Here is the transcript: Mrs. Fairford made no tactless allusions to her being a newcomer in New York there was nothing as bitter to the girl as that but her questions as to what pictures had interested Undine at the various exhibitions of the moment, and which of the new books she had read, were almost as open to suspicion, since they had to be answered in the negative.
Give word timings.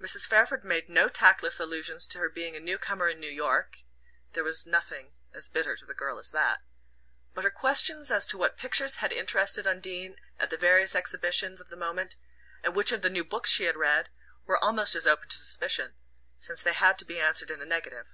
Mrs. 0.00 0.28
Fairford 0.28 0.62
made 0.62 0.88
no 0.88 1.08
tactless 1.08 1.58
allusions 1.58 2.06
to 2.06 2.18
her 2.20 2.28
being 2.28 2.54
a 2.54 2.60
newcomer 2.60 3.08
in 3.08 3.18
New 3.18 3.28
York 3.28 3.78
there 4.32 4.44
was 4.44 4.64
nothing 4.64 5.14
as 5.34 5.48
bitter 5.48 5.74
to 5.74 5.84
the 5.84 5.92
girl 5.92 6.20
as 6.20 6.30
that 6.30 6.62
but 7.34 7.42
her 7.42 7.50
questions 7.50 8.12
as 8.12 8.26
to 8.28 8.38
what 8.38 8.56
pictures 8.56 8.98
had 8.98 9.12
interested 9.12 9.66
Undine 9.66 10.20
at 10.38 10.50
the 10.50 10.56
various 10.56 10.94
exhibitions 10.94 11.60
of 11.60 11.68
the 11.68 11.76
moment, 11.76 12.14
and 12.62 12.76
which 12.76 12.92
of 12.92 13.02
the 13.02 13.10
new 13.10 13.24
books 13.24 13.50
she 13.50 13.64
had 13.64 13.76
read, 13.76 14.08
were 14.44 14.62
almost 14.62 14.94
as 14.94 15.04
open 15.04 15.28
to 15.30 15.36
suspicion, 15.36 15.94
since 16.38 16.62
they 16.62 16.72
had 16.74 16.96
to 16.96 17.04
be 17.04 17.18
answered 17.18 17.50
in 17.50 17.58
the 17.58 17.66
negative. 17.66 18.06